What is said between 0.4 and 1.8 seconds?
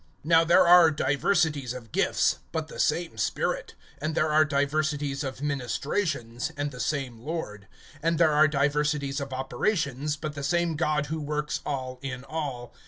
there are diversities